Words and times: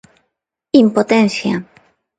¡Impotencia! 0.83 1.55